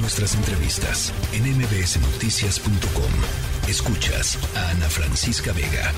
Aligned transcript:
Nuestras 0.00 0.36
entrevistas 0.36 1.12
en 1.32 1.42
mbsnoticias.com. 1.42 3.68
Escuchas 3.68 4.38
a 4.56 4.70
Ana 4.70 4.88
Francisca 4.88 5.52
Vega. 5.52 5.92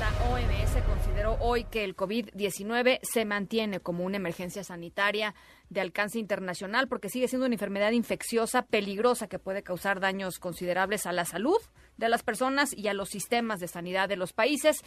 La 0.00 0.08
OMS 0.28 0.82
consideró 0.84 1.36
hoy 1.38 1.62
que 1.62 1.84
el 1.84 1.94
COVID-19 1.94 2.98
se 3.02 3.24
mantiene 3.24 3.78
como 3.78 4.04
una 4.04 4.16
emergencia 4.16 4.64
sanitaria 4.64 5.36
de 5.68 5.80
alcance 5.80 6.18
internacional 6.18 6.88
porque 6.88 7.08
sigue 7.08 7.28
siendo 7.28 7.46
una 7.46 7.54
enfermedad 7.54 7.92
infecciosa 7.92 8.62
peligrosa 8.62 9.28
que 9.28 9.38
puede 9.38 9.62
causar 9.62 10.00
daños 10.00 10.40
considerables 10.40 11.06
a 11.06 11.12
la 11.12 11.24
salud 11.24 11.58
de 11.98 12.08
las 12.08 12.24
personas 12.24 12.76
y 12.76 12.88
a 12.88 12.94
los 12.94 13.10
sistemas 13.10 13.60
de 13.60 13.68
sanidad 13.68 14.08
de 14.08 14.16
los 14.16 14.32
países. 14.32 14.82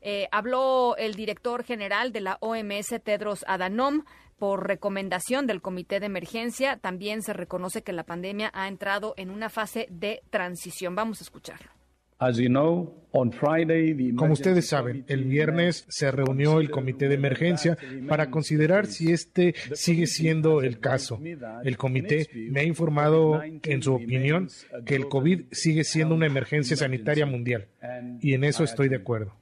Eh, 0.00 0.28
habló 0.30 0.96
el 0.96 1.14
director 1.14 1.64
general 1.64 2.12
de 2.12 2.20
la 2.20 2.38
OMS, 2.40 3.00
Tedros 3.02 3.44
Adhanom, 3.48 4.04
por 4.38 4.66
recomendación 4.66 5.46
del 5.46 5.60
Comité 5.60 6.00
de 6.00 6.06
Emergencia. 6.06 6.76
También 6.76 7.22
se 7.22 7.32
reconoce 7.32 7.82
que 7.82 7.92
la 7.92 8.04
pandemia 8.04 8.50
ha 8.54 8.68
entrado 8.68 9.14
en 9.16 9.30
una 9.30 9.50
fase 9.50 9.86
de 9.90 10.22
transición. 10.30 10.94
Vamos 10.94 11.20
a 11.20 11.24
escucharlo. 11.24 11.70
Como 14.16 14.32
ustedes 14.32 14.66
saben, 14.66 15.04
el 15.06 15.24
viernes 15.24 15.84
se 15.88 16.10
reunió 16.10 16.58
el 16.58 16.68
comité 16.68 17.08
de 17.08 17.14
emergencia 17.14 17.78
para 18.08 18.28
considerar 18.28 18.86
si 18.86 19.12
este 19.12 19.54
sigue 19.72 20.08
siendo 20.08 20.62
el 20.62 20.80
caso. 20.80 21.20
El 21.62 21.76
comité 21.76 22.28
me 22.34 22.60
ha 22.60 22.64
informado, 22.64 23.40
en 23.44 23.82
su 23.82 23.94
opinión, 23.94 24.48
que 24.84 24.96
el 24.96 25.08
COVID 25.08 25.44
sigue 25.52 25.84
siendo 25.84 26.16
una 26.16 26.26
emergencia 26.26 26.76
sanitaria 26.76 27.24
mundial 27.24 27.68
y 28.20 28.34
en 28.34 28.42
eso 28.42 28.64
estoy 28.64 28.88
de 28.88 28.96
acuerdo. 28.96 29.36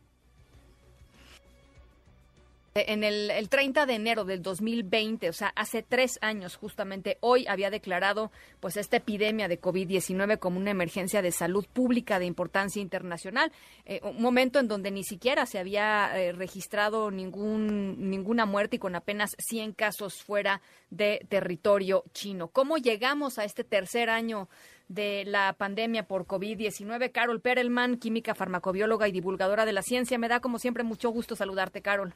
En 2.78 3.04
el, 3.04 3.48
30 3.48 3.86
de 3.86 3.94
enero 3.94 4.26
del 4.26 4.42
2020, 4.42 5.30
o 5.30 5.32
sea, 5.32 5.48
hace 5.56 5.82
tres 5.82 6.18
años 6.20 6.56
justamente, 6.56 7.16
hoy 7.20 7.46
había 7.46 7.70
declarado 7.70 8.30
pues 8.60 8.76
esta 8.76 8.98
epidemia 8.98 9.48
de 9.48 9.58
COVID-19 9.58 10.38
como 10.38 10.58
una 10.58 10.72
emergencia 10.72 11.22
de 11.22 11.32
salud 11.32 11.64
pública 11.72 12.18
de 12.18 12.26
importancia 12.26 12.82
internacional, 12.82 13.50
eh, 13.86 14.02
un 14.02 14.20
momento 14.20 14.58
en 14.58 14.68
donde 14.68 14.90
ni 14.90 15.04
siquiera 15.04 15.46
se 15.46 15.58
había 15.58 16.20
eh, 16.20 16.32
registrado 16.32 17.10
ningún, 17.10 18.10
ninguna 18.10 18.44
muerte 18.44 18.76
y 18.76 18.78
con 18.78 18.94
apenas 18.94 19.36
100 19.38 19.72
casos 19.72 20.22
fuera 20.22 20.60
de 20.90 21.24
territorio 21.30 22.04
chino. 22.12 22.48
¿Cómo 22.48 22.76
llegamos 22.76 23.38
a 23.38 23.44
este 23.44 23.64
tercer 23.64 24.10
año 24.10 24.50
de 24.88 25.24
la 25.24 25.54
pandemia 25.54 26.06
por 26.06 26.26
COVID-19? 26.26 27.10
Carol 27.10 27.40
Perelman, 27.40 27.96
química 27.96 28.34
farmacobióloga 28.34 29.08
y 29.08 29.12
divulgadora 29.12 29.64
de 29.64 29.72
la 29.72 29.80
ciencia, 29.80 30.18
me 30.18 30.28
da 30.28 30.40
como 30.40 30.58
siempre 30.58 30.82
mucho 30.82 31.08
gusto 31.08 31.36
saludarte, 31.36 31.80
Carol. 31.80 32.12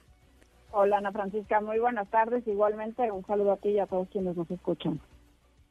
Hola 0.72 0.98
Ana 0.98 1.12
Francisca, 1.12 1.60
muy 1.60 1.78
buenas 1.78 2.08
tardes. 2.10 2.46
Igualmente 2.46 3.10
un 3.10 3.24
saludo 3.26 3.52
a 3.52 3.56
ti 3.56 3.70
y 3.70 3.78
a 3.78 3.86
todos 3.86 4.08
quienes 4.08 4.36
nos 4.36 4.50
escuchan. 4.50 5.00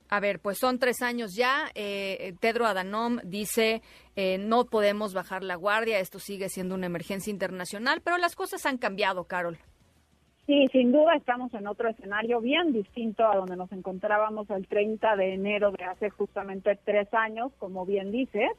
A 0.10 0.20
ver, 0.20 0.40
pues 0.40 0.58
son 0.58 0.80
tres 0.80 1.02
años 1.02 1.36
ya. 1.36 1.68
Eh, 1.76 2.34
Tedro 2.40 2.66
Adhanom 2.66 3.20
dice 3.24 3.82
eh, 4.16 4.38
no 4.40 4.66
podemos 4.66 5.14
bajar 5.14 5.44
la 5.44 5.56
guardia. 5.56 6.00
Esto 6.00 6.20
sigue 6.20 6.50
siendo 6.50 6.76
una 6.76 6.88
emergencia 6.88 7.32
internacional, 7.32 8.02
pero 8.04 8.18
las 8.18 8.36
cosas 8.36 8.66
han 8.66 8.78
cambiado, 8.78 9.26
Carol. 9.26 9.58
Sí, 10.48 10.66
sin 10.72 10.92
duda 10.92 11.14
estamos 11.16 11.54
en 11.54 11.68
otro 11.68 11.90
escenario 11.90 12.42
bien 12.42 12.74
distinto 12.74 13.24
a 13.24 13.36
donde 13.36 13.56
nos 13.56 13.72
encontrábamos 13.72 14.50
el 14.50 14.68
30 14.68 15.16
de 15.16 15.36
enero 15.36 15.72
de 15.72 15.84
hace 15.84 16.10
justamente 16.10 16.76
tres 16.84 17.08
años, 17.14 17.52
como 17.60 17.86
bien 17.86 18.12
dices. 18.12 18.50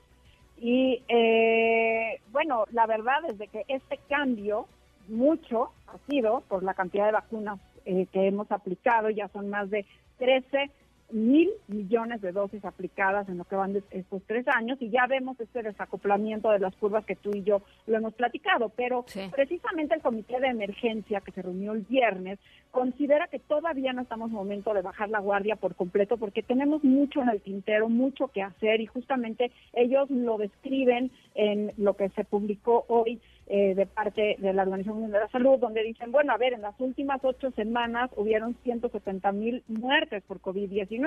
Y 0.56 1.02
eh, 1.08 2.20
bueno, 2.30 2.64
la 2.70 2.86
verdad 2.86 3.24
es 3.28 3.38
de 3.38 3.48
que 3.48 3.64
este 3.66 3.98
cambio 4.08 4.68
mucho 5.10 5.72
ha 5.86 5.98
sido 6.08 6.42
por 6.48 6.62
la 6.62 6.74
cantidad 6.74 7.06
de 7.06 7.12
vacunas 7.12 7.58
eh, 7.84 8.06
que 8.12 8.26
hemos 8.26 8.50
aplicado, 8.50 9.10
ya 9.10 9.28
son 9.28 9.50
más 9.50 9.70
de 9.70 9.84
13 10.18 10.70
mil 11.12 11.50
millones 11.68 12.20
de 12.20 12.32
dosis 12.32 12.64
aplicadas 12.64 13.28
en 13.28 13.38
lo 13.38 13.44
que 13.44 13.56
van 13.56 13.72
de 13.72 13.82
estos 13.90 14.22
tres 14.26 14.46
años 14.48 14.78
y 14.80 14.90
ya 14.90 15.06
vemos 15.06 15.38
este 15.40 15.62
desacoplamiento 15.62 16.50
de 16.50 16.58
las 16.58 16.74
curvas 16.76 17.04
que 17.04 17.16
tú 17.16 17.30
y 17.34 17.42
yo 17.42 17.62
lo 17.86 17.96
hemos 17.96 18.14
platicado, 18.14 18.70
pero 18.70 19.04
precisamente 19.32 19.94
el 19.94 20.02
comité 20.02 20.40
de 20.40 20.48
emergencia 20.48 21.20
que 21.20 21.32
se 21.32 21.42
reunió 21.42 21.72
el 21.72 21.82
viernes 21.82 22.38
considera 22.70 23.26
que 23.28 23.38
todavía 23.38 23.92
no 23.92 24.02
estamos 24.02 24.30
en 24.30 24.36
momento 24.36 24.72
de 24.74 24.82
bajar 24.82 25.08
la 25.10 25.18
guardia 25.18 25.56
por 25.56 25.74
completo 25.74 26.16
porque 26.16 26.42
tenemos 26.42 26.84
mucho 26.84 27.22
en 27.22 27.28
el 27.28 27.40
tintero, 27.40 27.88
mucho 27.88 28.28
que 28.28 28.42
hacer 28.42 28.80
y 28.80 28.86
justamente 28.86 29.50
ellos 29.72 30.08
lo 30.10 30.38
describen 30.38 31.10
en 31.34 31.72
lo 31.76 31.94
que 31.94 32.08
se 32.10 32.24
publicó 32.24 32.84
hoy 32.88 33.20
eh, 33.52 33.74
de 33.74 33.84
parte 33.84 34.36
de 34.38 34.52
la 34.52 34.62
Organización 34.62 35.00
Mundial 35.00 35.12
de 35.12 35.26
la 35.26 35.32
Salud, 35.32 35.58
donde 35.58 35.82
dicen, 35.82 36.12
bueno, 36.12 36.32
a 36.32 36.36
ver, 36.36 36.52
en 36.52 36.62
las 36.62 36.78
últimas 36.78 37.18
ocho 37.24 37.50
semanas 37.50 38.08
hubieron 38.14 38.54
170 38.62 39.32
mil 39.32 39.64
muertes 39.66 40.22
por 40.22 40.40
COVID-19. 40.40 40.99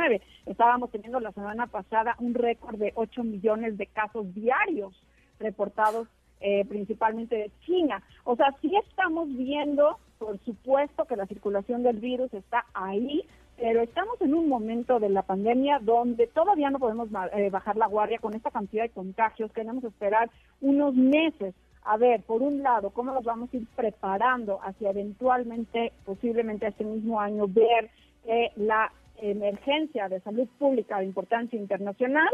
Estábamos 0.45 0.91
teniendo 0.91 1.19
la 1.19 1.31
semana 1.31 1.67
pasada 1.67 2.15
un 2.19 2.33
récord 2.33 2.77
de 2.77 2.91
8 2.95 3.23
millones 3.23 3.77
de 3.77 3.87
casos 3.87 4.33
diarios 4.33 4.93
reportados 5.39 6.07
eh, 6.41 6.65
principalmente 6.65 7.35
de 7.35 7.51
China. 7.65 8.03
O 8.25 8.35
sea, 8.35 8.53
sí 8.61 8.71
estamos 8.75 9.29
viendo, 9.29 9.97
por 10.19 10.37
supuesto, 10.39 11.05
que 11.05 11.15
la 11.15 11.25
circulación 11.25 11.83
del 11.83 11.97
virus 11.99 12.33
está 12.33 12.65
ahí, 12.73 13.23
pero 13.55 13.81
estamos 13.81 14.19
en 14.21 14.33
un 14.33 14.49
momento 14.49 14.99
de 14.99 15.09
la 15.09 15.21
pandemia 15.21 15.79
donde 15.79 16.27
todavía 16.27 16.69
no 16.69 16.79
podemos 16.79 17.09
eh, 17.33 17.49
bajar 17.49 17.77
la 17.77 17.87
guardia 17.87 18.19
con 18.19 18.33
esta 18.33 18.51
cantidad 18.51 18.83
de 18.83 18.89
contagios. 18.89 19.53
Queremos 19.53 19.83
esperar 19.83 20.29
unos 20.59 20.95
meses 20.95 21.53
a 21.85 21.97
ver, 21.97 22.21
por 22.23 22.41
un 22.41 22.63
lado, 22.63 22.91
cómo 22.91 23.11
nos 23.11 23.25
vamos 23.25 23.53
a 23.53 23.57
ir 23.57 23.67
preparando 23.75 24.59
hacia 24.63 24.89
eventualmente, 24.91 25.91
posiblemente 26.05 26.67
este 26.67 26.85
mismo 26.85 27.19
año, 27.19 27.45
ver 27.47 27.89
que 28.23 28.51
la 28.55 28.89
emergencia 29.31 30.09
de 30.09 30.19
salud 30.21 30.47
pública 30.59 30.99
de 30.99 31.05
importancia 31.05 31.59
internacional 31.59 32.29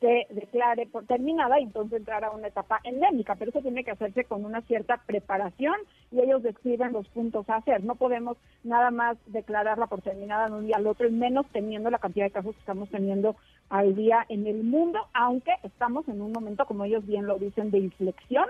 se 0.00 0.26
declare 0.30 0.86
por 0.86 1.06
terminada 1.06 1.58
y 1.58 1.64
entonces 1.64 1.98
entrar 1.98 2.24
a 2.24 2.30
una 2.30 2.48
etapa 2.48 2.80
endémica, 2.84 3.34
pero 3.34 3.50
eso 3.50 3.62
tiene 3.62 3.82
que 3.82 3.90
hacerse 3.90 4.24
con 4.24 4.44
una 4.44 4.60
cierta 4.62 5.02
preparación 5.06 5.74
y 6.12 6.20
ellos 6.20 6.42
describen 6.42 6.92
los 6.92 7.08
puntos 7.08 7.48
a 7.50 7.56
hacer. 7.56 7.82
No 7.82 7.96
podemos 7.96 8.36
nada 8.62 8.90
más 8.92 9.16
declararla 9.26 9.88
por 9.88 10.02
terminada 10.02 10.48
de 10.48 10.54
un 10.54 10.66
día 10.66 10.76
al 10.76 10.86
otro 10.86 11.08
y 11.08 11.12
menos 11.12 11.46
teniendo 11.52 11.90
la 11.90 11.98
cantidad 11.98 12.26
de 12.26 12.30
casos 12.30 12.54
que 12.54 12.60
estamos 12.60 12.88
teniendo 12.90 13.34
al 13.70 13.96
día 13.96 14.24
en 14.28 14.46
el 14.46 14.62
mundo, 14.62 15.00
aunque 15.14 15.52
estamos 15.64 16.08
en 16.08 16.22
un 16.22 16.32
momento, 16.32 16.64
como 16.64 16.84
ellos 16.84 17.04
bien 17.04 17.26
lo 17.26 17.38
dicen, 17.38 17.70
de 17.70 17.78
inflexión 17.78 18.46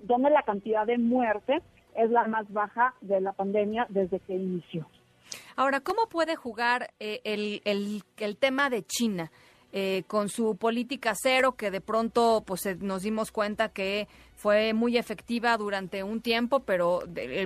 donde 0.00 0.30
la 0.30 0.42
cantidad 0.42 0.86
de 0.86 0.98
muertes 0.98 1.62
es 1.94 2.10
la 2.10 2.26
más 2.28 2.50
baja 2.52 2.94
de 3.00 3.20
la 3.20 3.32
pandemia 3.32 3.86
desde 3.88 4.20
que 4.20 4.34
inició. 4.34 4.86
Ahora, 5.56 5.80
¿cómo 5.80 6.06
puede 6.10 6.36
jugar 6.36 6.92
eh, 7.00 7.22
el, 7.24 7.62
el, 7.64 8.36
tema 8.36 8.68
de 8.68 8.84
China? 8.84 9.32
Eh, 9.72 10.04
con 10.06 10.28
su 10.28 10.56
política 10.56 11.14
cero 11.20 11.56
que 11.56 11.70
de 11.70 11.80
pronto 11.80 12.44
pues 12.46 12.64
eh, 12.66 12.76
nos 12.78 13.02
dimos 13.02 13.32
cuenta 13.32 13.68
que 13.70 14.06
fue 14.34 14.72
muy 14.72 14.96
efectiva 14.96 15.56
durante 15.56 16.04
un 16.04 16.22
tiempo 16.22 16.60
pero 16.60 17.02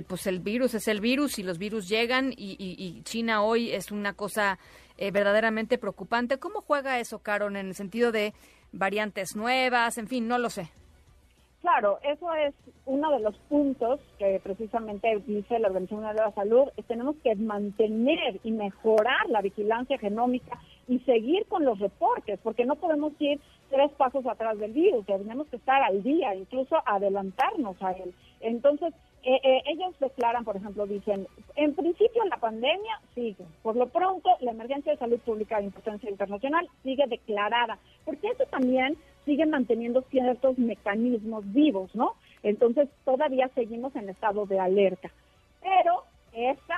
pues 0.07 0.27
el 0.27 0.39
virus 0.39 0.75
es 0.75 0.87
el 0.87 1.01
virus 1.01 1.39
y 1.39 1.43
los 1.43 1.57
virus 1.57 1.89
llegan 1.89 2.31
y, 2.37 3.01
China 3.03 3.41
hoy 3.41 3.71
es 3.71 3.91
una 3.91 4.13
cosa 4.13 4.59
verdaderamente 4.97 5.79
preocupante 5.79 6.37
cómo 6.37 6.61
juega 6.61 6.99
eso 6.99 7.19
Caron 7.19 7.57
en 7.57 7.69
el 7.69 7.75
sentido 7.75 8.11
de 8.11 8.33
variantes 8.71 9.35
nuevas 9.35 9.97
en 9.97 10.07
fin 10.07 10.27
no 10.27 10.37
lo 10.37 10.51
sé 10.51 10.69
Claro, 11.61 11.99
eso 12.03 12.33
es 12.33 12.55
uno 12.87 13.11
de 13.11 13.19
los 13.19 13.35
puntos 13.47 13.99
que 14.17 14.39
precisamente 14.43 15.21
dice 15.27 15.59
la 15.59 15.67
Organización 15.67 15.99
Mundial 15.99 16.15
de 16.15 16.23
la 16.23 16.31
Salud, 16.31 16.69
tenemos 16.87 17.15
que 17.23 17.35
mantener 17.35 18.39
y 18.43 18.51
mejorar 18.51 19.29
la 19.29 19.41
vigilancia 19.41 19.99
genómica 19.99 20.59
y 20.87 20.97
seguir 20.99 21.45
con 21.45 21.63
los 21.63 21.77
reportes, 21.77 22.39
porque 22.41 22.65
no 22.65 22.77
podemos 22.77 23.13
ir 23.19 23.39
tres 23.69 23.91
pasos 23.91 24.25
atrás 24.25 24.57
del 24.57 24.71
virus, 24.71 25.05
tenemos 25.05 25.47
que 25.47 25.57
estar 25.57 25.83
al 25.83 26.01
día, 26.01 26.33
incluso 26.33 26.77
adelantarnos 26.83 27.79
a 27.83 27.91
él. 27.91 28.11
Entonces, 28.39 28.91
eh, 29.23 29.39
eh, 29.43 29.61
ellos 29.67 29.93
declaran, 29.99 30.43
por 30.43 30.57
ejemplo, 30.57 30.87
dicen, 30.87 31.27
en 31.55 31.75
principio 31.75 32.25
la 32.25 32.37
pandemia 32.37 32.99
sigue, 33.13 33.45
por 33.61 33.75
lo 33.75 33.87
pronto 33.87 34.31
la 34.39 34.49
emergencia 34.49 34.93
de 34.93 34.97
salud 34.97 35.19
pública 35.19 35.59
de 35.59 35.65
importancia 35.65 36.09
internacional 36.09 36.67
sigue 36.81 37.05
declarada, 37.07 37.77
porque 38.03 38.29
eso 38.29 38.45
también 38.49 38.97
sigue 39.25 39.45
manteniendo 39.45 40.01
ciertos 40.09 40.57
mecanismos 40.57 41.43
vivos, 41.51 41.93
¿no? 41.95 42.15
Entonces 42.43 42.89
todavía 43.05 43.49
seguimos 43.55 43.95
en 43.95 44.09
estado 44.09 44.45
de 44.45 44.59
alerta. 44.59 45.09
Pero 45.61 46.03
este 46.33 46.73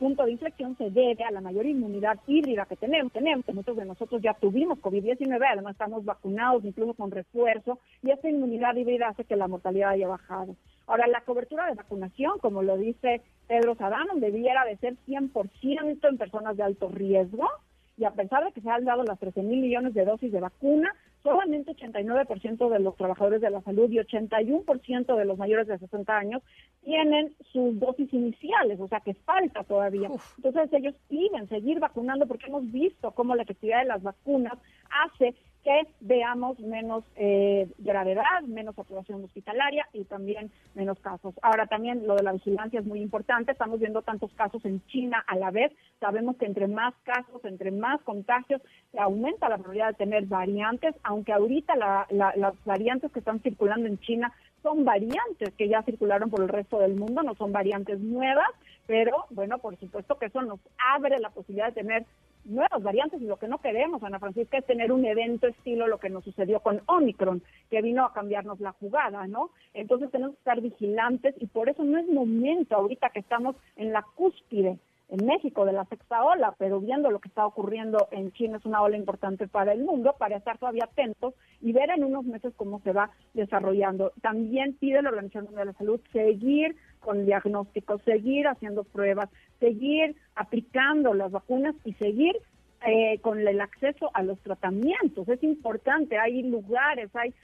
punto 0.00 0.24
de 0.24 0.32
inflexión 0.32 0.76
se 0.76 0.90
debe 0.90 1.22
a 1.22 1.30
la 1.30 1.40
mayor 1.40 1.64
inmunidad 1.64 2.18
híbrida 2.26 2.66
que 2.66 2.74
tenemos. 2.74 3.12
Tenemos, 3.12 3.46
muchos 3.54 3.76
de 3.76 3.84
nosotros 3.84 4.20
ya 4.20 4.34
tuvimos 4.34 4.80
COVID-19, 4.80 5.40
además 5.48 5.72
estamos 5.72 6.04
vacunados 6.04 6.64
incluso 6.64 6.94
con 6.94 7.12
refuerzo, 7.12 7.78
y 8.02 8.10
esta 8.10 8.28
inmunidad 8.28 8.74
híbrida 8.74 9.08
hace 9.08 9.24
que 9.24 9.36
la 9.36 9.46
mortalidad 9.46 9.90
haya 9.90 10.08
bajado. 10.08 10.56
Ahora, 10.88 11.06
la 11.06 11.20
cobertura 11.20 11.66
de 11.66 11.74
vacunación, 11.74 12.40
como 12.40 12.64
lo 12.64 12.76
dice 12.76 13.22
Pedro 13.46 13.76
Sadano, 13.76 14.14
debiera 14.16 14.64
de 14.64 14.76
ser 14.78 14.96
100% 15.06 16.08
en 16.08 16.18
personas 16.18 16.56
de 16.56 16.64
alto 16.64 16.88
riesgo, 16.88 17.48
y 17.96 18.04
a 18.04 18.10
pesar 18.10 18.44
de 18.44 18.50
que 18.50 18.62
se 18.62 18.70
han 18.70 18.84
dado 18.84 19.04
las 19.04 19.20
13 19.20 19.42
mil 19.42 19.60
millones 19.60 19.94
de 19.94 20.04
dosis 20.04 20.32
de 20.32 20.40
vacuna, 20.40 20.92
solamente 21.22 21.76
89% 21.76 22.68
de 22.70 22.80
los 22.80 22.96
trabajadores 22.96 23.40
de 23.40 23.50
la 23.50 23.60
salud 23.62 23.90
y 23.90 23.98
81% 23.98 25.16
de 25.16 25.24
los 25.24 25.38
mayores 25.38 25.66
de 25.66 25.78
60 25.78 26.16
años 26.16 26.42
tienen 26.82 27.34
sus 27.52 27.78
dosis 27.78 28.12
iniciales, 28.12 28.80
o 28.80 28.88
sea 28.88 29.00
que 29.00 29.14
falta 29.14 29.64
todavía. 29.64 30.08
Entonces 30.36 30.72
ellos 30.72 30.94
piden 31.08 31.48
seguir 31.48 31.78
vacunando 31.78 32.26
porque 32.26 32.46
hemos 32.46 32.70
visto 32.70 33.10
cómo 33.12 33.34
la 33.34 33.42
efectividad 33.42 33.80
de 33.80 33.88
las 33.88 34.02
vacunas 34.02 34.54
hace 34.90 35.34
que 35.64 35.86
veamos 36.00 36.58
menos 36.60 37.04
eh, 37.16 37.68
gravedad, 37.78 38.42
menos 38.46 38.74
saturación 38.74 39.24
hospitalaria 39.24 39.86
y 39.92 40.04
también 40.04 40.50
menos 40.74 40.98
casos. 41.00 41.34
Ahora 41.42 41.66
también 41.66 42.06
lo 42.06 42.16
de 42.16 42.22
la 42.22 42.32
vigilancia 42.32 42.80
es 42.80 42.86
muy 42.86 43.00
importante. 43.00 43.52
Estamos 43.52 43.78
viendo 43.78 44.02
tantos 44.02 44.32
casos 44.34 44.64
en 44.64 44.84
China 44.86 45.22
a 45.26 45.36
la 45.36 45.50
vez. 45.50 45.72
Sabemos 45.98 46.36
que 46.36 46.46
entre 46.46 46.66
más 46.66 46.94
casos, 47.04 47.44
entre 47.44 47.70
más 47.70 48.00
contagios, 48.02 48.62
aumenta 48.98 49.48
la 49.48 49.58
probabilidad 49.58 49.88
de 49.88 49.94
tener 49.94 50.26
variantes, 50.26 50.94
aunque 51.02 51.32
ahorita 51.32 51.76
las 52.10 52.64
variantes 52.64 53.12
que 53.12 53.18
están 53.18 53.40
circulando 53.40 53.86
en 53.86 53.98
China 53.98 54.32
son 54.62 54.84
variantes 54.84 55.54
que 55.56 55.68
ya 55.68 55.82
circularon 55.82 56.30
por 56.30 56.42
el 56.42 56.48
resto 56.48 56.78
del 56.78 56.94
mundo, 56.94 57.22
no 57.22 57.34
son 57.34 57.52
variantes 57.52 57.98
nuevas, 58.00 58.48
pero 58.86 59.24
bueno, 59.30 59.58
por 59.58 59.78
supuesto 59.78 60.18
que 60.18 60.26
eso 60.26 60.42
nos 60.42 60.60
abre 60.94 61.18
la 61.18 61.30
posibilidad 61.30 61.68
de 61.68 61.80
tener 61.80 62.06
nuevas 62.50 62.82
variantes 62.82 63.20
y 63.22 63.26
lo 63.26 63.38
que 63.38 63.48
no 63.48 63.58
queremos, 63.58 64.02
Ana 64.02 64.18
Francisca, 64.18 64.58
es 64.58 64.66
tener 64.66 64.92
un 64.92 65.04
evento 65.04 65.46
estilo 65.46 65.86
lo 65.86 65.98
que 65.98 66.10
nos 66.10 66.24
sucedió 66.24 66.60
con 66.60 66.82
Omicron, 66.86 67.42
que 67.70 67.82
vino 67.82 68.04
a 68.04 68.12
cambiarnos 68.12 68.60
la 68.60 68.72
jugada, 68.72 69.26
¿no? 69.26 69.50
Entonces 69.74 70.10
tenemos 70.10 70.34
que 70.34 70.40
estar 70.40 70.60
vigilantes 70.60 71.34
y 71.38 71.46
por 71.46 71.68
eso 71.68 71.84
no 71.84 71.98
es 71.98 72.08
momento 72.08 72.76
ahorita 72.76 73.10
que 73.10 73.20
estamos 73.20 73.56
en 73.76 73.92
la 73.92 74.04
cúspide 74.14 74.78
en 75.10 75.26
México 75.26 75.64
de 75.64 75.72
la 75.72 75.84
sexta 75.86 76.24
ola, 76.24 76.54
pero 76.58 76.80
viendo 76.80 77.10
lo 77.10 77.18
que 77.18 77.28
está 77.28 77.44
ocurriendo 77.44 78.08
en 78.12 78.32
China 78.32 78.58
es 78.58 78.64
una 78.64 78.80
ola 78.80 78.96
importante 78.96 79.48
para 79.48 79.72
el 79.72 79.82
mundo, 79.82 80.14
para 80.18 80.36
estar 80.36 80.58
todavía 80.58 80.84
atentos 80.84 81.34
y 81.60 81.72
ver 81.72 81.90
en 81.90 82.04
unos 82.04 82.24
meses 82.24 82.54
cómo 82.56 82.80
se 82.80 82.92
va 82.92 83.10
desarrollando. 83.34 84.12
También 84.22 84.74
pide 84.74 85.02
la 85.02 85.10
Organización 85.10 85.44
Mundial 85.44 85.66
de 85.66 85.72
la 85.72 85.78
Salud 85.78 86.00
seguir 86.12 86.76
con 87.00 87.26
diagnósticos, 87.26 88.02
seguir 88.02 88.46
haciendo 88.46 88.84
pruebas, 88.84 89.28
seguir 89.58 90.14
aplicando 90.36 91.12
las 91.14 91.32
vacunas 91.32 91.74
y 91.84 91.92
seguir 91.94 92.36
eh, 92.86 93.18
con 93.20 93.46
el 93.46 93.60
acceso 93.60 94.10
a 94.14 94.22
los 94.22 94.38
tratamientos. 94.40 95.28
Es 95.28 95.42
importante, 95.42 96.18
hay 96.18 96.42
lugares, 96.42 97.10
hay, 97.14 97.34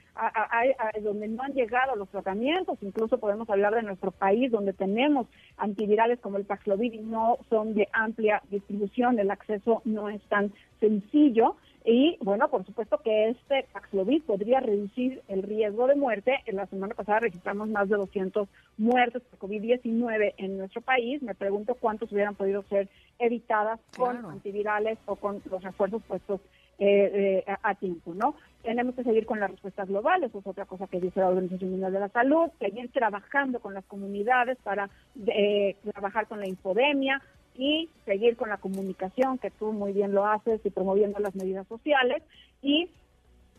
donde 1.02 1.28
no 1.28 1.42
han 1.42 1.52
llegado 1.52 1.94
los 1.94 2.08
tratamientos, 2.08 2.78
incluso 2.80 3.18
podemos 3.18 3.48
hablar 3.50 3.74
de 3.74 3.82
nuestro 3.82 4.12
país 4.12 4.50
donde 4.50 4.72
tenemos 4.72 5.26
antivirales 5.58 6.20
como 6.20 6.38
el 6.38 6.46
Paxlovid 6.46 6.94
y 6.94 7.00
no 7.00 7.38
son 7.50 7.74
de 7.74 7.86
amplia 7.92 8.42
distribución, 8.50 9.18
el 9.18 9.30
acceso 9.30 9.82
no 9.84 10.08
es 10.08 10.22
tan 10.28 10.52
sencillo. 10.80 11.56
Y 11.88 12.18
bueno, 12.20 12.48
por 12.48 12.66
supuesto 12.66 12.98
que 12.98 13.28
este 13.28 13.64
Paxlovid 13.72 14.24
podría 14.24 14.58
reducir 14.58 15.22
el 15.28 15.44
riesgo 15.44 15.86
de 15.86 15.94
muerte. 15.94 16.40
En 16.46 16.56
la 16.56 16.66
semana 16.66 16.96
pasada 16.96 17.20
registramos 17.20 17.68
más 17.68 17.88
de 17.88 17.96
200 17.96 18.48
muertes 18.76 19.22
por 19.22 19.48
COVID-19 19.48 20.34
en 20.36 20.58
nuestro 20.58 20.80
país. 20.80 21.22
Me 21.22 21.36
pregunto 21.36 21.76
cuántos 21.76 22.10
hubieran 22.10 22.34
podido 22.34 22.64
ser 22.64 22.88
evitadas 23.20 23.78
con 23.96 24.16
antivirales 24.26 24.98
o 25.06 25.14
con 25.14 25.40
los 25.48 25.62
refuerzos 25.62 26.02
puestos 26.02 26.40
eh, 26.80 27.44
eh, 27.46 27.56
a, 27.62 27.74
tiempo, 27.76 28.14
¿no? 28.14 28.34
Tenemos 28.62 28.96
que 28.96 29.04
seguir 29.04 29.24
con 29.24 29.38
las 29.38 29.50
respuestas 29.50 29.88
globales, 29.88 30.28
eso 30.28 30.40
es 30.40 30.46
otra 30.46 30.66
cosa 30.66 30.88
que 30.88 31.00
dice 31.00 31.20
la 31.20 31.28
Organización 31.28 31.70
Mundial 31.70 31.92
de 31.92 32.00
la 32.00 32.08
Salud, 32.10 32.50
seguir 32.58 32.90
trabajando 32.90 33.60
con 33.60 33.72
las 33.72 33.84
comunidades 33.86 34.58
para 34.62 34.90
eh, 35.26 35.76
trabajar 35.90 36.26
con 36.26 36.40
la 36.40 36.48
infodemia, 36.48 37.22
y 37.56 37.88
seguir 38.04 38.36
con 38.36 38.48
la 38.48 38.58
comunicación, 38.58 39.38
que 39.38 39.50
tú 39.50 39.72
muy 39.72 39.92
bien 39.92 40.12
lo 40.12 40.26
haces, 40.26 40.60
y 40.64 40.70
promoviendo 40.70 41.18
las 41.18 41.34
medidas 41.34 41.66
sociales, 41.66 42.22
y 42.62 42.88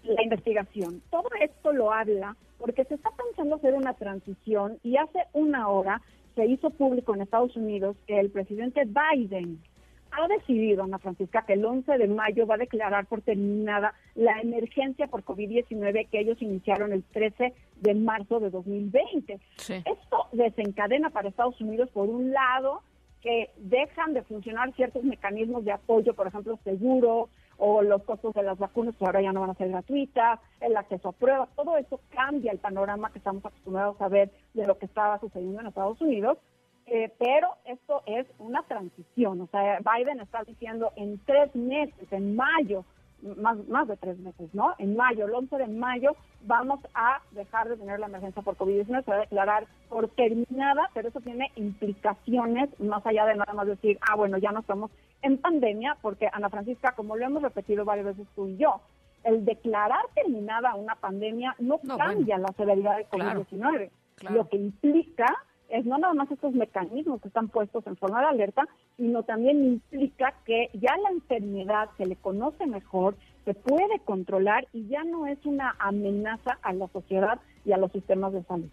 la 0.04 0.24
investigación. 0.24 1.02
Todo 1.10 1.30
esto 1.42 1.74
lo 1.74 1.92
habla 1.92 2.36
porque 2.58 2.86
se 2.86 2.96
está 2.96 3.10
pensando 3.12 3.56
hacer 3.56 3.74
una 3.74 3.94
transición 3.94 4.80
y 4.84 4.98
hace 4.98 5.20
una 5.34 5.70
hora 5.70 6.02
se 6.36 6.46
hizo 6.46 6.70
público 6.70 7.14
en 7.14 7.22
Estados 7.22 7.56
Unidos 7.56 7.98
que 8.06 8.20
el 8.20 8.30
presidente 8.30 8.86
Biden 8.86 9.60
ha 10.12 10.28
decidido, 10.28 10.84
Ana 10.84 11.00
Francisca, 11.00 11.44
que 11.46 11.54
el 11.54 11.66
11 11.66 11.98
de 11.98 12.08
mayo 12.08 12.48
va 12.48 12.56
a 12.56 12.60
declarar 12.60 13.06
por 13.08 13.22
terminada 13.22 13.94
la 14.16 14.40
emergencia 14.40 15.08
por 15.08 15.24
COVID-19 15.24 16.08
que 16.10 16.20
ellos 16.20 16.42
iniciaron 16.42 16.94
el 16.94 17.04
13 17.04 17.54
de 17.82 17.94
marzo 17.96 18.40
de 18.40 18.50
2020. 18.50 19.40
Esto 19.58 20.28
desencadena 20.32 21.10
para 21.10 21.30
Estados 21.30 21.60
Unidos, 21.60 21.90
por 21.92 22.08
un 22.08 22.32
lado, 22.32 22.82
que 23.22 23.52
dejan 23.58 24.14
de 24.14 24.24
funcionar 24.24 24.74
ciertos 24.74 25.04
mecanismos 25.04 25.66
de 25.66 25.72
apoyo, 25.72 26.14
por 26.14 26.28
ejemplo, 26.28 26.60
seguro 26.64 27.30
o 27.58 27.82
los 27.82 28.04
costos 28.04 28.34
de 28.36 28.44
las 28.44 28.58
vacunas 28.60 28.96
que 28.96 29.06
ahora 29.06 29.22
ya 29.22 29.34
no 29.34 29.42
van 29.42 29.50
a 29.50 29.56
ser 29.56 29.70
gratuitas, 29.70 30.40
el 30.62 30.78
acceso 30.78 31.10
a 31.10 31.12
pruebas, 31.12 31.50
todo 31.56 31.78
eso 31.78 32.00
cambia 32.10 32.52
el 32.52 32.60
panorama 32.60 33.12
que 33.12 33.18
estamos 33.18 33.44
acostumbrados 33.44 34.00
a 34.00 34.08
ver 34.10 34.30
de 34.54 34.68
lo 34.68 34.78
que 34.78 34.86
estaba 34.86 35.20
sucediendo 35.20 35.62
en 35.62 35.68
Estados 35.68 36.00
Unidos, 36.00 36.38
eh, 36.86 37.12
pero 37.18 37.50
esto 37.66 38.04
es 38.06 38.28
una 38.38 38.64
transición, 38.64 39.42
o 39.42 39.48
sea, 39.48 39.80
Biden 39.80 40.20
está 40.20 40.44
diciendo 40.44 40.92
en 40.96 41.20
tres 41.26 41.54
meses, 41.56 42.12
en 42.12 42.36
mayo, 42.36 42.86
más, 43.22 43.58
más 43.68 43.88
de 43.88 43.98
tres 43.98 44.18
meses, 44.20 44.54
¿no? 44.54 44.74
En 44.78 44.96
mayo, 44.96 45.26
el 45.26 45.34
11 45.34 45.58
de 45.58 45.68
mayo, 45.68 46.16
vamos 46.42 46.80
a 46.94 47.22
dejar 47.32 47.70
de 47.70 47.78
tener 47.78 48.00
la 48.00 48.08
emergencia 48.08 48.42
por 48.42 48.58
COVID-19, 48.58 49.04
se 49.04 49.12
va 49.12 49.18
a 49.18 49.22
declarar 49.22 49.68
por 49.90 50.10
terminada, 50.10 50.90
pero 50.94 51.10
eso 51.10 51.20
tiene 51.22 51.52
implicaciones 51.56 52.70
más 52.80 53.06
allá 53.06 53.26
de 53.26 53.36
nada 53.36 53.54
más 53.54 53.68
decir, 53.68 53.98
ah, 54.10 54.16
bueno, 54.16 54.38
ya 54.38 54.52
no 54.52 54.60
estamos 54.60 54.92
en 55.22 55.38
pandemia, 55.38 55.98
porque 56.02 56.30
Ana 56.32 56.50
Francisca, 56.50 56.94
como 56.94 57.16
lo 57.16 57.26
hemos 57.26 57.42
repetido 57.42 57.86
varias 57.86 58.08
veces 58.08 58.28
tú 58.36 58.48
y 58.48 58.58
yo, 58.58 58.82
el 59.24 59.44
declarar 59.46 60.06
terminada 60.14 60.76
una 60.76 60.96
pandemia 60.96 61.56
no, 61.60 61.80
cambia 61.98 62.38
la 62.38 62.54
severidad 62.56 62.98
de 62.98 63.08
COVID-19. 63.08 63.90
Lo 64.30 64.48
que 64.50 64.58
implica 64.58 65.28
es 65.70 65.86
no 65.86 65.98
nada 65.98 66.14
más 66.14 66.32
estos 66.32 66.54
mecanismos 66.54 67.22
que 67.22 67.28
están 67.28 67.50
puestos 67.50 67.86
en 67.88 67.98
forma 67.98 68.22
de 68.22 68.28
alerta, 68.28 68.64
sino 68.98 69.24
también 69.24 69.64
implica 69.64 70.34
que 70.46 70.70
ya 70.74 70.96
la 70.98 71.10
enfermedad 71.10 71.90
se 71.98 72.06
le 72.06 72.16
conoce 72.16 72.66
mejor, 72.66 73.16
se 73.46 73.54
puede 73.54 74.00
controlar 74.06 74.68
y 74.74 74.88
ya 74.88 75.04
no 75.04 75.28
es 75.28 75.38
una 75.46 75.76
amenaza 75.80 76.58
a 76.62 76.74
la 76.74 76.88
sociedad 76.90 77.40
y 77.66 77.72
a 77.72 77.78
los 77.78 77.92
sistemas 77.92 78.34
de 78.34 78.44
salud. 78.44 78.70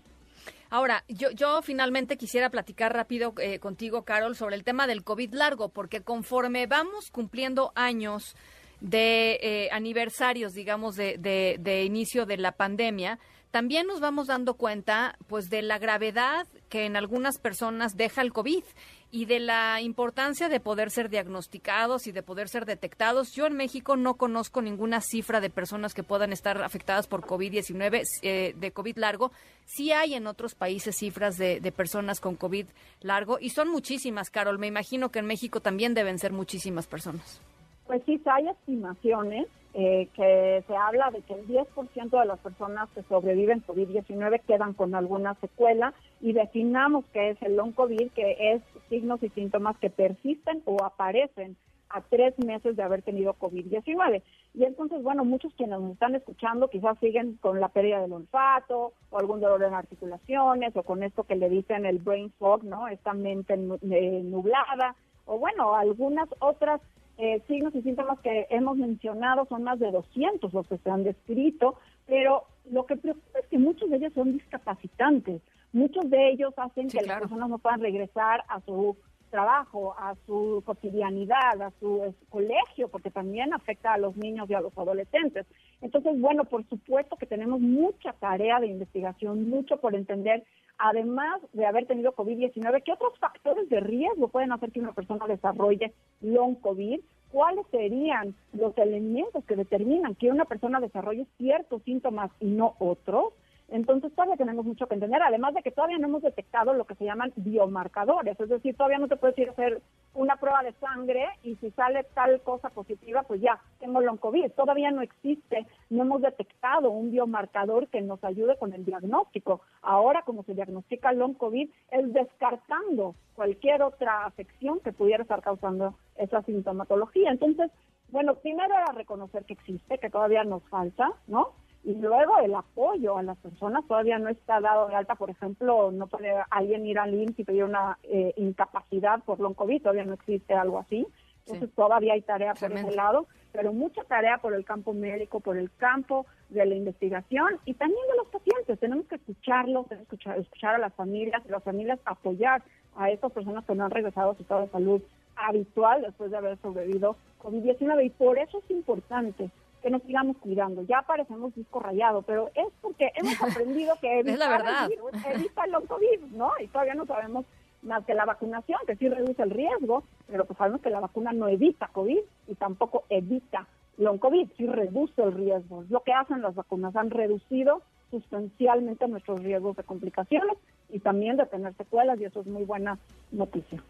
Ahora, 0.71 1.05
yo, 1.09 1.31
yo 1.31 1.63
finalmente 1.63 2.17
quisiera 2.17 2.51
platicar 2.51 2.93
rápido 2.93 3.35
eh, 3.41 3.61
contigo, 3.61 4.03
Carol, 4.03 4.35
sobre 4.35 4.57
el 4.57 4.65
tema 4.65 4.87
del 4.87 5.05
COVID 5.05 5.33
largo, 5.35 5.69
porque 5.69 6.01
conforme 6.01 6.67
vamos 6.67 7.11
cumpliendo 7.11 7.73
años 7.77 8.35
de 8.81 9.39
eh, 9.41 9.69
aniversarios, 9.71 10.53
digamos, 10.53 10.97
de, 10.97 11.17
de, 11.19 11.57
de 11.61 11.85
inicio 11.85 12.27
de 12.27 12.39
la 12.39 12.53
pandemia, 12.53 13.19
también 13.55 13.87
nos 13.87 14.01
vamos 14.01 14.27
dando 14.27 14.55
cuenta 14.55 15.17
pues 15.29 15.49
de 15.49 15.63
la 15.63 15.79
gravedad 15.79 16.49
que 16.69 16.87
en 16.87 16.97
algunas 16.97 17.39
personas 17.39 17.97
deja 17.97 18.21
el 18.21 18.33
COVID 18.33 18.65
y 19.13 19.27
de 19.27 19.39
la 19.39 19.81
importancia 19.81 20.49
de 20.49 20.59
poder 20.59 20.91
ser 20.91 21.09
diagnosticados 21.09 22.09
y 22.09 22.11
de 22.11 22.25
poder 22.25 22.49
ser 22.49 22.65
detectados. 22.65 23.31
Yo 23.31 23.47
en 23.47 23.53
México 23.53 23.95
no 23.95 24.15
conozco 24.15 24.61
ninguna 24.61 25.01
cifra 25.01 25.41
de 25.41 25.51
personas 25.51 25.95
que 25.95 26.03
puedan 26.03 26.33
estar 26.33 26.61
afectadas 26.65 27.07
por 27.07 27.23
COVID-19, 27.23 28.03
eh, 28.23 28.57
de 28.57 28.73
COVID 28.73 28.97
largo. 28.97 29.31
Sí 29.67 29.93
hay 29.93 30.15
en 30.15 30.27
otros 30.27 30.57
países 30.57 30.97
cifras 30.97 31.39
de, 31.39 31.61
de 31.61 31.71
personas 31.71 32.19
con 32.19 32.35
COVID 32.35 32.67
largo 33.03 33.39
y 33.41 33.51
son 33.51 33.69
muchísimas, 33.69 34.31
Carol. 34.31 34.59
Me 34.59 34.67
imagino 34.67 35.11
que 35.11 35.21
en 35.21 35.27
México 35.27 35.61
también 35.61 35.95
deben 35.95 36.19
ser 36.19 36.33
muchísimas 36.33 36.89
personas. 36.89 37.41
Pues 37.87 38.03
sí, 38.05 38.21
hay 38.27 38.49
estimaciones 38.49 39.47
eh, 39.75 40.09
que 40.15 40.63
se 40.67 40.77
habla 40.77 41.11
de 41.11 41.21
que 41.23 41.35
el 41.35 41.49
10% 41.49 42.21
de 42.21 42.27
las 42.27 42.39
personas 42.39 42.89
que 42.91 43.03
sobreviven 43.03 43.65
COVID-19 43.67 44.41
quedan 44.47 44.73
con 44.73 44.95
alguna 44.95 45.35
secuela 45.41 45.93
y 46.21 46.33
definamos 46.33 47.05
que 47.07 47.31
es 47.31 47.43
el 47.43 47.57
long 47.57 47.73
COVID, 47.73 48.11
que 48.13 48.53
es 48.53 48.63
signos 48.89 49.23
y 49.23 49.31
síntomas 49.31 49.77
que 49.79 49.91
persisten 49.91 50.63
o 50.65 50.85
aparecen 50.85 51.57
a 51.89 52.01
tres 52.03 52.39
meses 52.39 52.77
de 52.77 52.83
haber 52.83 53.03
tenido 53.03 53.35
COVID-19. 53.35 54.23
Y 54.55 54.65
entonces, 54.65 55.03
bueno, 55.03 55.25
muchos 55.25 55.53
quienes 55.55 55.81
nos 55.81 55.93
están 55.93 56.15
escuchando 56.15 56.69
quizás 56.69 56.99
siguen 56.99 57.37
con 57.41 57.61
la 57.61 57.69
pérdida 57.69 58.01
del 58.01 58.13
olfato 58.13 58.93
o 59.11 59.19
algún 59.19 59.41
dolor 59.41 59.63
en 59.65 59.75
articulaciones 59.75 60.77
o 60.77 60.83
con 60.83 61.03
esto 61.03 61.25
que 61.25 61.37
le 61.37 61.49
dicen 61.49 61.85
el 61.85 61.99
brain 61.99 62.33
fog, 62.39 62.65
¿no? 62.65 62.89
Esta 62.89 63.13
mente 63.13 63.55
eh, 63.55 64.23
nublada 64.25 64.95
o 65.27 65.39
bueno, 65.39 65.75
algunas 65.75 66.29
otras 66.39 66.81
eh, 67.19 67.43
signos 67.47 67.75
y 67.75 67.83
síntomas 67.83 68.19
que 68.21 68.47
hemos 68.51 68.77
mencionado 68.77 69.47
son 69.47 69.63
más 69.63 69.79
de 69.79 69.91
200 69.91 70.53
los 70.53 70.67
que 70.67 70.79
se 70.79 70.91
han 70.91 71.05
descrito, 71.05 71.77
pero 72.07 72.45
lo 72.71 72.87
que 72.87 72.97
preocupa 72.97 73.39
es 73.39 73.47
que 73.47 73.59
muchos 73.59 73.91
de 73.91 73.97
ellos 73.97 74.13
son 74.15 74.33
discapacitantes. 74.33 75.41
Muchos 75.73 76.09
de 76.09 76.31
ellos 76.31 76.55
hacen 76.57 76.89
que 76.89 77.03
las 77.03 77.21
personas 77.21 77.49
no 77.49 77.59
puedan 77.59 77.81
regresar 77.81 78.45
a 78.49 78.61
su 78.61 78.97
trabajo, 79.35 79.97
a 79.99 80.15
su 80.27 80.63
cotidianidad, 80.65 81.61
a 81.61 81.73
su 81.81 82.15
colegio, 82.29 82.87
porque 82.87 83.11
también 83.11 83.53
afecta 83.53 83.93
a 83.93 83.99
los 83.99 84.17
niños 84.17 84.49
y 84.49 84.55
a 84.55 84.61
los 84.61 84.79
adolescentes. 84.79 85.45
Entonces, 85.81 86.21
bueno, 86.21 86.45
por 86.45 86.65
supuesto 86.69 87.17
que 87.17 87.27
tenemos 87.27 87.59
mucha 87.61 88.13
tarea 88.13 88.61
de 88.61 88.69
investigación, 88.69 89.51
mucho 89.51 89.79
por 89.79 89.97
entender 89.97 90.45
además 90.79 91.41
de 91.53 91.67
haber 91.67 91.87
tenido 91.87 92.15
COVID-19, 92.15 92.83
¿qué 92.85 92.93
otros 92.93 93.19
factores 93.19 93.69
de 93.69 93.81
riesgo 93.81 94.29
pueden 94.29 94.53
hacer 94.53 94.71
que 94.71 94.81
una 94.81 94.93
persona 94.93 95.27
desarrolle 95.27 95.93
long 96.21 96.55
COVID? 96.57 97.01
cuáles 97.35 97.67
serían 97.73 98.33
los 98.53 98.79
elementos 98.79 99.45
que 99.45 99.57
determinan 99.57 100.15
que 100.15 100.31
una 100.31 100.45
persona 100.45 100.79
desarrolle 100.79 101.27
ciertos 101.37 101.83
síntomas 101.83 102.31
y 102.39 102.47
no 102.47 102.77
otros, 102.79 103.33
entonces 103.69 104.13
todavía 104.15 104.37
tenemos 104.37 104.65
mucho 104.65 104.87
que 104.87 104.95
entender, 104.95 105.23
además 105.23 105.55
de 105.55 105.63
que 105.63 105.71
todavía 105.71 105.99
no 105.99 106.09
hemos 106.09 106.23
detectado 106.23 106.75
lo 106.75 106.85
que 106.85 106.95
se 106.97 107.05
llaman 107.05 107.33
biomarcadores, 107.37 108.39
es 108.39 108.49
decir, 108.49 108.77
todavía 108.77 108.99
no 108.99 109.09
te 109.09 109.17
puedes 109.17 109.39
ir 109.39 109.49
a 109.49 109.53
hacer 109.53 109.81
una 110.15 110.37
prueba 110.37 110.63
de 110.63 110.73
sangre 110.75 111.27
y 111.43 111.57
si 111.57 111.71
sale 111.73 112.05
tal 112.15 112.41
cosa 112.43 112.71
positiva, 112.71 113.23
pues 113.23 113.41
ya, 113.41 113.61
tengo 113.81 114.01
long 114.01 114.19
COVID. 114.19 114.53
Todavía 114.53 114.91
no 114.91 115.03
existe, 115.03 115.67
no 115.91 116.03
hemos 116.03 116.23
detectado 116.23 116.91
un 116.91 117.11
biomarcador 117.11 117.89
que 117.89 118.01
nos 118.01 118.23
ayude 118.23 118.57
con 118.59 118.73
el 118.73 118.85
diagnóstico. 118.85 119.63
Ahora, 119.83 120.23
como 120.23 120.45
se 120.45 120.55
diagnostica 120.55 121.13
long 121.13 121.35
COVID, 121.35 121.69
es 121.91 122.13
descartando 122.13 123.15
cualquier 123.35 123.83
otra 123.83 124.27
afección 124.27 124.81
que 124.81 124.93
pudiera 124.93 125.23
estar 125.23 125.43
causando 125.43 125.95
esa 126.17 126.43
sintomatología. 126.43 127.31
Entonces, 127.31 127.71
bueno, 128.11 128.37
primero 128.37 128.73
era 128.73 128.93
reconocer 128.93 129.45
que 129.45 129.55
existe, 129.55 129.99
que 129.99 130.11
todavía 130.11 130.45
nos 130.45 130.63
falta, 130.69 131.11
¿no? 131.27 131.53
Y 131.85 131.95
luego 131.95 132.39
el 132.39 132.55
apoyo 132.55 133.19
a 133.19 133.23
las 133.23 133.37
personas 133.37 133.87
todavía 133.87 134.19
no 134.19 134.31
está 134.31 134.59
dado 134.59 134.89
de 134.89 134.95
alta, 134.95 135.17
por 135.17 135.29
ejemplo, 135.29 135.91
no 135.93 136.07
puede 136.07 136.35
alguien 136.51 136.87
ir 136.87 136.99
al 136.99 137.15
IMSS 137.15 137.41
y 137.41 137.45
pedir 137.45 137.65
una 137.65 137.99
eh, 138.05 138.33
incapacidad 138.37 139.23
por 139.23 139.39
long 139.39 139.55
COVID, 139.55 139.83
todavía 139.83 140.07
no 140.07 140.15
existe 140.15 140.55
algo 140.55 140.79
así. 140.79 141.07
Entonces 141.47 141.71
todavía 141.77 142.15
hay 142.15 142.23
tarea 142.23 142.55
por 142.55 142.73
ese 142.73 142.91
lado, 142.93 143.27
pero 143.53 143.75
mucha 143.75 144.03
tarea 144.05 144.39
por 144.39 144.55
el 144.55 144.65
campo 144.65 144.95
médico, 144.95 145.41
por 145.41 145.59
el 145.59 145.71
campo 145.73 146.25
de 146.49 146.65
la 146.65 146.75
investigación 146.75 147.61
y 147.67 147.75
también 147.75 148.01
de 148.11 148.17
los 148.17 148.29
pacientes. 148.29 148.81
Tenemos 148.81 149.07
que 149.07 149.17
escucharlos, 149.17 149.87
tenemos 149.87 150.09
que 150.09 150.17
escuchar, 150.17 150.39
escuchar 150.39 150.75
a 150.77 150.79
las 150.79 150.95
familias, 150.95 151.43
y 151.47 151.51
las 151.51 151.63
familias 151.63 152.01
apoyar 152.07 152.63
a 152.97 153.11
estas 153.11 153.31
personas 153.31 153.63
que 153.67 153.75
no 153.75 153.85
han 153.85 153.91
regresado 153.91 154.31
a 154.31 154.35
su 154.37 154.43
estado 154.43 154.63
de 154.63 154.71
salud 154.71 155.03
habitual 155.37 156.01
después 156.01 156.31
de 156.31 156.39
haber 156.39 156.57
sobrevivido 156.63 157.17
COVID-19 157.43 158.07
y 158.07 158.11
por 158.11 158.39
eso 158.39 158.59
es 158.59 158.71
importante 158.71 159.51
que 159.85 159.91
nos 159.91 160.03
sigamos 160.03 160.39
cuidando. 160.39 160.83
Ya 160.83 161.03
parecemos 161.03 161.55
disco 161.55 161.79
rayado, 161.79 162.23
pero 162.23 162.51
es 162.55 162.67
porque 162.81 163.13
hemos 163.17 163.35
aprendido 163.43 163.95
que 164.01 164.21
es 164.21 164.25
verdad. 164.25 164.85
el 164.85 164.89
virus 164.89 165.13
evita 165.27 165.65
el 165.65 165.87
COVID, 165.87 166.21
¿no? 166.33 166.53
Y 166.59 166.69
todavía 166.69 166.95
no 166.95 167.05
sabemos 167.05 167.45
más 167.83 168.03
que 168.07 168.15
la 168.15 168.25
vacunación, 168.25 168.81
que 168.87 168.97
sí 168.97 169.11
reduce 169.11 169.43
el 169.43 169.51
riesgo, 169.51 170.05
pero 170.27 170.47
pues 170.47 170.57
sabemos 170.57 170.81
que 170.81 170.89
la 170.89 171.01
vacuna 171.01 171.35
no 171.35 171.49
evita 171.49 171.89
COVID 171.89 172.19
y 172.49 172.55
tampoco 172.55 173.05
evita 173.11 173.67
long 173.99 174.19
COVID, 174.19 174.49
sí 174.57 174.67
reduce 174.67 175.23
el 175.23 175.35
riesgo. 175.35 175.85
lo 175.91 176.01
que 176.01 176.15
hacen 176.15 176.41
las 176.41 176.55
vacunas, 176.55 176.97
han 176.97 177.11
reducido 177.11 177.83
sustancialmente 178.11 179.07
nuestros 179.07 179.43
riesgos 179.43 179.77
de 179.77 179.85
complicaciones 179.85 180.57
y 180.89 181.01
también 181.01 181.37
de 181.37 181.45
tener 181.45 181.75
secuelas 181.75 182.19
y 182.21 182.25
eso 182.25 182.41
es 182.41 182.47
muy 182.47 182.65
buena 182.65 182.99
noticia. 183.33 183.83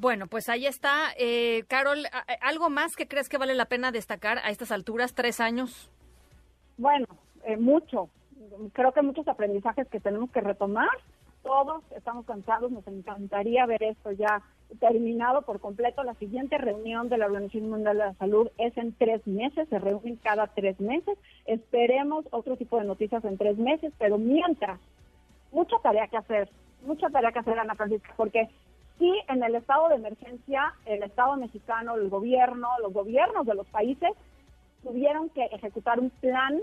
Bueno, 0.00 0.28
pues 0.28 0.48
ahí 0.48 0.64
está. 0.64 1.12
Eh, 1.18 1.64
Carol, 1.68 2.06
¿algo 2.40 2.70
más 2.70 2.96
que 2.96 3.06
crees 3.06 3.28
que 3.28 3.36
vale 3.36 3.52
la 3.52 3.66
pena 3.66 3.92
destacar 3.92 4.38
a 4.38 4.48
estas 4.48 4.72
alturas, 4.72 5.12
tres 5.12 5.40
años? 5.40 5.90
Bueno, 6.78 7.04
eh, 7.44 7.58
mucho. 7.58 8.08
Creo 8.72 8.92
que 8.92 9.02
muchos 9.02 9.28
aprendizajes 9.28 9.86
que 9.88 10.00
tenemos 10.00 10.30
que 10.30 10.40
retomar. 10.40 10.88
Todos 11.42 11.82
estamos 11.94 12.24
cansados, 12.24 12.72
nos 12.72 12.86
encantaría 12.86 13.66
ver 13.66 13.82
esto 13.82 14.10
ya 14.12 14.40
terminado 14.78 15.42
por 15.42 15.60
completo. 15.60 16.02
La 16.02 16.14
siguiente 16.14 16.56
reunión 16.56 17.10
de 17.10 17.18
la 17.18 17.26
Organización 17.26 17.68
Mundial 17.68 17.98
de 17.98 18.04
la 18.06 18.14
Salud 18.14 18.48
es 18.56 18.74
en 18.78 18.94
tres 18.94 19.26
meses, 19.26 19.68
se 19.68 19.78
reúnen 19.78 20.16
cada 20.16 20.46
tres 20.46 20.80
meses. 20.80 21.18
Esperemos 21.44 22.24
otro 22.30 22.56
tipo 22.56 22.78
de 22.78 22.86
noticias 22.86 23.22
en 23.26 23.36
tres 23.36 23.58
meses, 23.58 23.92
pero 23.98 24.16
mientras, 24.16 24.80
mucha 25.52 25.76
tarea 25.82 26.08
que 26.08 26.16
hacer, 26.16 26.48
mucha 26.86 27.10
tarea 27.10 27.32
que 27.32 27.40
hacer, 27.40 27.58
Ana 27.58 27.74
Francisca, 27.74 28.14
porque 28.16 28.48
Sí, 29.00 29.10
en 29.28 29.42
el 29.42 29.54
estado 29.54 29.88
de 29.88 29.94
emergencia, 29.94 30.74
el 30.84 31.02
Estado 31.02 31.34
mexicano, 31.36 31.94
el 31.94 32.10
gobierno, 32.10 32.68
los 32.82 32.92
gobiernos 32.92 33.46
de 33.46 33.54
los 33.54 33.66
países 33.68 34.10
tuvieron 34.82 35.30
que 35.30 35.46
ejecutar 35.46 35.98
un 35.98 36.10
plan, 36.10 36.60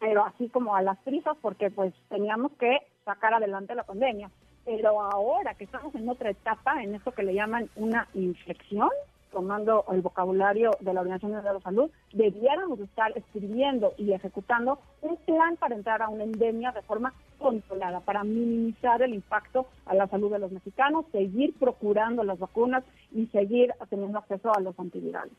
pero 0.00 0.24
así 0.24 0.48
como 0.48 0.74
a 0.74 0.80
las 0.80 0.96
prisas, 1.00 1.36
porque 1.42 1.70
pues 1.70 1.92
teníamos 2.08 2.52
que 2.52 2.78
sacar 3.04 3.34
adelante 3.34 3.74
la 3.74 3.84
pandemia. 3.84 4.30
Pero 4.64 5.02
ahora 5.02 5.52
que 5.52 5.64
estamos 5.64 5.94
en 5.94 6.08
otra 6.08 6.30
etapa, 6.30 6.82
en 6.82 6.94
esto 6.94 7.12
que 7.12 7.24
le 7.24 7.34
llaman 7.34 7.68
una 7.76 8.08
inflexión, 8.14 8.88
tomando 9.36 9.84
el 9.92 10.00
vocabulario 10.00 10.70
de 10.80 10.94
la 10.94 11.02
Organización 11.02 11.32
Mundial 11.32 11.52
de 11.52 11.58
la 11.58 11.62
Salud, 11.62 11.90
debiéramos 12.14 12.80
estar 12.80 13.12
escribiendo 13.18 13.92
y 13.98 14.14
ejecutando 14.14 14.78
un 15.02 15.18
plan 15.18 15.56
para 15.56 15.74
entrar 15.74 16.00
a 16.00 16.08
una 16.08 16.24
endemia 16.24 16.72
de 16.72 16.80
forma 16.80 17.12
controlada, 17.36 18.00
para 18.00 18.24
minimizar 18.24 19.02
el 19.02 19.12
impacto 19.12 19.66
a 19.84 19.94
la 19.94 20.06
salud 20.06 20.32
de 20.32 20.38
los 20.38 20.52
mexicanos, 20.52 21.04
seguir 21.12 21.52
procurando 21.58 22.24
las 22.24 22.38
vacunas 22.38 22.82
y 23.12 23.26
seguir 23.26 23.74
teniendo 23.90 24.20
acceso 24.20 24.56
a 24.56 24.60
los 24.62 24.78
antivirales. 24.80 25.34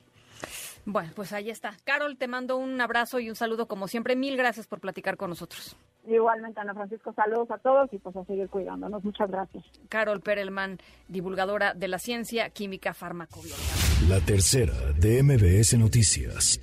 Bueno, 0.86 1.10
pues 1.16 1.34
ahí 1.34 1.50
está. 1.50 1.76
Carol, 1.84 2.18
te 2.18 2.28
mando 2.28 2.56
un 2.58 2.80
abrazo 2.80 3.20
y 3.20 3.30
un 3.30 3.36
saludo 3.36 3.68
como 3.68 3.88
siempre. 3.88 4.16
Mil 4.16 4.38
gracias 4.38 4.68
por 4.68 4.80
platicar 4.80 5.18
con 5.18 5.32
nosotros. 5.32 5.76
Igualmente, 6.08 6.60
Ana 6.62 6.74
Francisco, 6.74 7.14
saludos 7.14 7.52
a 7.52 7.58
todos 7.58 7.92
y 7.92 7.98
pues 7.98 8.16
a 8.16 8.24
seguir 8.24 8.48
cuidándonos. 8.48 9.04
Muchas 9.04 9.30
gracias. 9.30 9.64
Carol 9.90 10.22
Perelman, 10.22 10.78
divulgadora 11.10 11.74
de 11.74 11.90
la 11.90 12.00
ciencia 12.00 12.50
química 12.50 12.94
farmacobiológica. 12.94 14.08
La 14.08 14.22
tercera 14.22 14.94
de 14.98 15.22
MBS 15.22 15.78
Noticias. 15.78 16.62